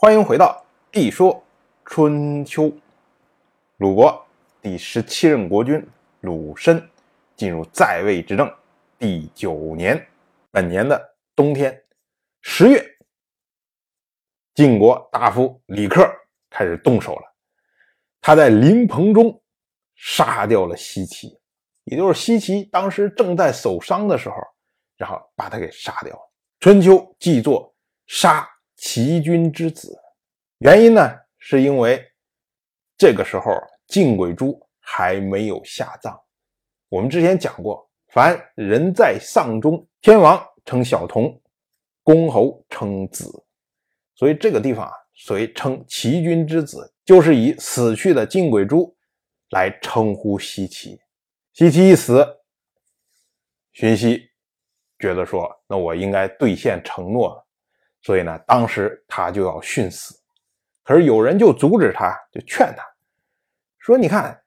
[0.00, 1.42] 欢迎回到《地说
[1.84, 2.66] 春秋》。
[3.78, 4.24] 鲁国
[4.62, 5.84] 第十七任国君
[6.20, 6.88] 鲁申
[7.34, 8.48] 进入在位执政
[8.96, 10.00] 第九年，
[10.52, 11.76] 本年的冬天
[12.42, 12.80] 十月，
[14.54, 16.08] 晋国大夫李克
[16.48, 17.34] 开始动手了。
[18.20, 19.42] 他在灵棚中
[19.96, 21.36] 杀掉了西岐，
[21.82, 24.36] 也就是西岐当时正在守丧的时候，
[24.96, 26.32] 然后把他给杀掉了。
[26.60, 27.74] 春秋记作
[28.06, 28.48] 杀。
[28.78, 29.98] 齐君之子，
[30.58, 32.00] 原因呢，是因为
[32.96, 33.52] 这个时候
[33.88, 36.16] 晋鬼珠还没有下葬。
[36.88, 41.40] 我们之前讲过，凡人在丧中，天王称小童，
[42.04, 43.44] 公侯称子，
[44.14, 48.96] 所以这个地方啊，所以称齐君之子，就是以死去的晋鬼珠
[49.50, 51.00] 来称呼西岐。
[51.52, 52.24] 西岐一死，
[53.72, 54.30] 荀息
[55.00, 57.44] 觉得说，那我应该兑现承诺。
[58.00, 60.18] 所以呢，当时他就要殉死，
[60.84, 62.82] 可是有人就阻止他，就劝他
[63.78, 64.42] 说：“你看，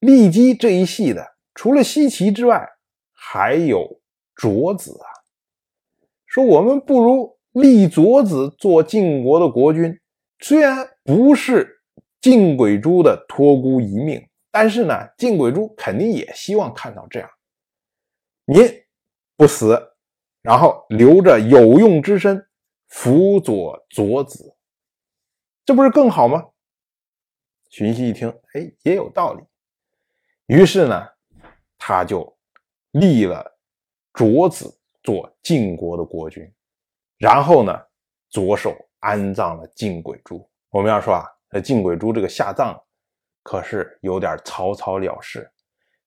[0.00, 2.66] 骊姬这一系的，除了西岐之外，
[3.12, 4.00] 还有
[4.34, 5.06] 卓子啊。
[6.26, 10.00] 说我们不如立卓子做晋国的国君，
[10.38, 11.80] 虽然不是
[12.20, 17.28] 晋轨珠的托孤遗命，但是呢，晋轨珠肯定也希望看到这样，
[18.46, 18.84] 您
[19.36, 19.90] 不死。”
[20.44, 22.46] 然后留着有用之身，
[22.88, 24.54] 辅佐佐子，
[25.64, 26.50] 这不是更好吗？
[27.70, 29.42] 荀息一听，哎，也有道理。
[30.44, 31.08] 于是呢，
[31.78, 32.36] 他就
[32.90, 33.56] 立了
[34.12, 36.46] 卓子做晋国的国君，
[37.16, 37.72] 然后呢，
[38.28, 40.46] 左手安葬了晋轨珠。
[40.68, 42.78] 我们要说啊，这晋轨珠这个下葬，
[43.42, 45.50] 可是有点草草了事。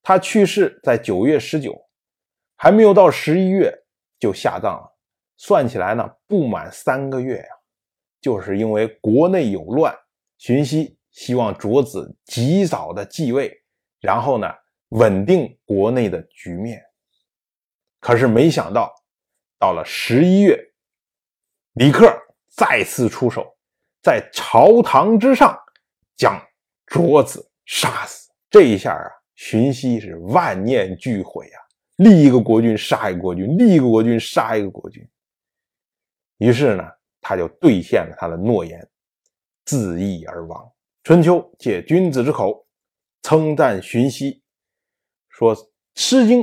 [0.04, 1.76] 他去世在九月十九，
[2.56, 3.74] 还没有到十一月。
[4.20, 4.98] 就下葬了，
[5.38, 7.50] 算起来呢，不满三个月呀。
[8.20, 9.96] 就是因为国内有乱，
[10.38, 13.52] 荀息希望卓子及早的继位，
[14.00, 14.48] 然后呢，
[14.90, 16.82] 稳定国内的局面。
[18.00, 18.92] 可是没想到，
[19.60, 20.60] 到了十一月，
[21.74, 22.12] 李克
[22.50, 23.56] 再次出手，
[24.02, 25.58] 在朝堂之上
[26.16, 26.40] 将
[26.88, 28.32] 卓子杀死。
[28.50, 31.67] 这一下啊，荀息是万念俱灰啊。
[31.98, 35.08] 立一个国君杀一个国君，立一个国君杀一个国君。
[36.38, 36.84] 于是呢，
[37.22, 38.88] 他就兑现了他的诺言，
[39.66, 40.72] 自缢而亡。
[41.04, 42.68] 春秋借君子之口
[43.24, 44.44] 称赞荀息，
[45.30, 45.56] 说
[45.96, 46.42] 《诗经》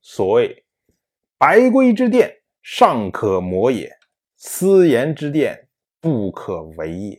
[0.00, 0.64] 所谓
[1.38, 3.88] “白圭之殿，尚可磨也；
[4.36, 5.68] 斯言之殿，
[6.00, 7.18] 不可为也。”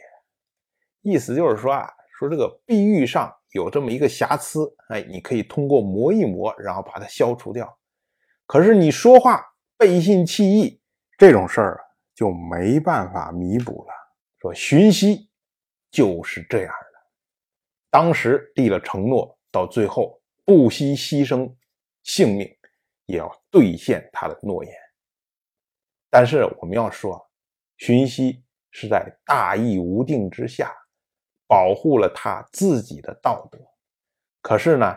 [1.03, 1.87] 意思就是说啊，
[2.19, 7.75] 说这个碧玉上有这么一个瑕疵，哎，你可以通过磨一磨，然后把它消除掉。
[8.45, 9.43] 可是你说话
[9.75, 10.79] 背信弃义
[11.17, 13.93] 这种事儿就没办法弥补了。
[14.39, 15.27] 说荀息
[15.89, 16.99] 就是这样的，
[17.89, 21.51] 当时立了承诺，到最后不惜牺牲
[22.03, 22.47] 性命
[23.07, 24.71] 也要兑现他的诺言。
[26.09, 27.19] 但是我们要说，
[27.77, 30.71] 荀息是在大义无定之下
[31.47, 33.57] 保护了他自己的道德。
[34.41, 34.95] 可是呢，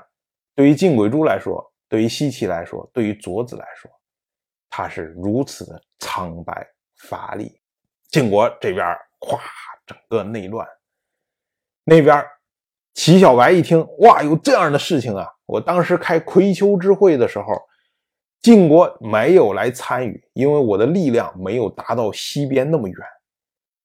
[0.55, 3.91] 对于晋轨珠来说，对于西岐来说，对于卓子来说，
[4.69, 6.66] 他是如此的苍白
[6.97, 7.60] 乏力。
[8.10, 8.87] 晋国这边
[9.21, 9.39] 咵，
[9.87, 10.66] 整个内乱。
[11.84, 12.25] 那边
[12.94, 15.27] 齐小白一听，哇，有这样的事情啊！
[15.47, 17.47] 我当时开葵丘之会的时候，
[18.43, 22.97] 晋国没有来参与，因为我的力量没有达到西边那么远。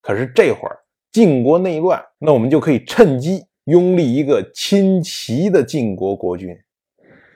[0.02, 0.80] 可是这会儿
[1.16, 6.54] 晋国内乱，那我们就可以趁机拥立一个亲齐的晋国国君。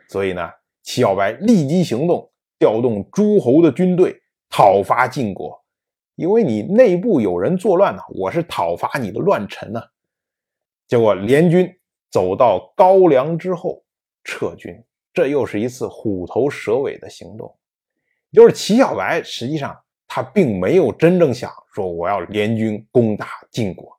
[0.10, 0.50] 所以呢。
[0.84, 4.20] 齐小白立即行动，调动诸侯的军队
[4.50, 5.58] 讨伐晋国。
[6.16, 9.80] 因为你内部有人作乱呢，我是讨伐你的乱臣呢。
[10.88, 11.70] 结果联军
[12.12, 13.82] 走到高梁之后
[14.26, 14.74] 撤军，
[15.14, 17.56] 这又是一次虎头蛇尾的行动。
[18.34, 19.78] 就是齐小白实际上
[20.10, 23.98] 他并没有真正想说我要联军攻打晋国，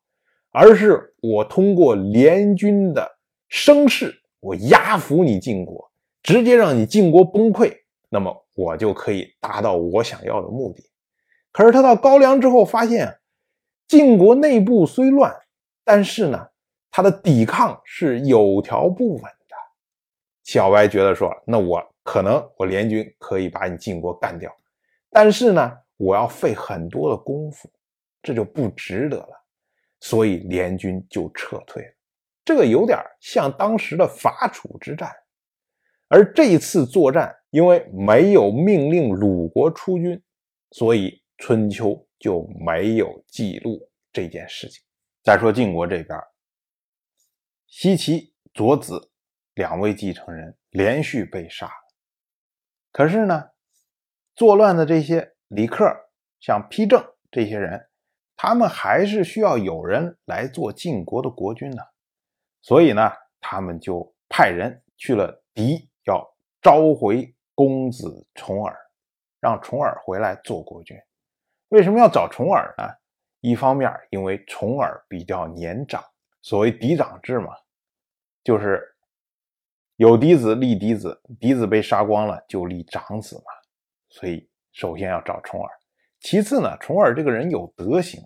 [0.50, 3.10] 而是我通过联军的
[3.48, 5.90] 声势，我压服你晋国。
[6.22, 7.74] 直接让你晋国崩溃，
[8.10, 10.84] 那么我就可以达到我想要的目的。
[11.50, 13.20] 可是他到高梁之后，发现
[13.88, 15.34] 晋国内部虽乱，
[15.82, 16.48] 但是呢，
[16.90, 19.56] 他的抵抗是有条不紊的。
[20.44, 24.54] 小白觉得说，那我可能我联军可以把你晋国干掉，
[25.10, 27.70] 但是呢，我要费很多的功夫，
[28.22, 29.46] 这就不值得了。
[30.00, 31.92] 所以联军就撤退了。
[32.42, 35.14] 这个有点像当时的伐楚之战。
[36.08, 40.20] 而这一次作战，因为没有命令鲁国出军，
[40.70, 44.82] 所以春秋就没有记录这件事情。
[45.22, 46.18] 再说晋国这边，
[47.66, 49.12] 西岐、左子
[49.52, 51.70] 两位继承人连续被杀，
[52.90, 53.50] 可是呢，
[54.34, 55.84] 作乱的这些李克、
[56.38, 57.88] 像丕正这些人，
[58.36, 61.82] 他们还是需要有人来做晋国的国君呢，
[62.62, 66.24] 所以呢，他们就派人去了狄，要
[66.62, 68.76] 召回公子重耳，
[69.40, 70.96] 让重耳回来做国君。
[71.70, 72.84] 为什么要找重耳呢？
[73.40, 76.04] 一方面，因为重耳比较年长，
[76.42, 77.54] 所谓嫡长制嘛，
[78.44, 78.94] 就是
[79.96, 83.44] 有嫡子立嫡子，嫡子被杀光了就立长子嘛，
[84.10, 85.70] 所以首先要找重耳。
[86.20, 88.22] 其次呢，重耳这个人有德行，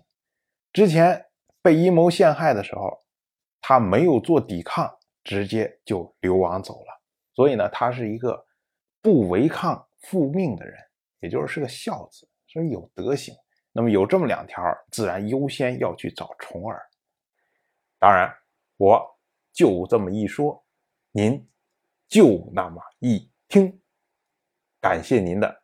[0.73, 1.25] 之前
[1.61, 3.03] 被阴谋陷害的时候，
[3.61, 4.93] 他没有做抵抗，
[5.23, 7.01] 直接就流亡走了，
[7.33, 8.45] 所以呢，他是一个
[9.01, 10.77] 不违抗父命的人，
[11.19, 13.33] 也就是是个孝子，所以有德行。
[13.71, 16.81] 那么有这么两条，自然优先要去找重耳。
[17.99, 18.33] 当然，
[18.77, 19.03] 我
[19.51, 20.63] 就这么一说，
[21.11, 21.45] 您
[22.07, 23.81] 就那么一听。
[24.79, 25.63] 感谢您的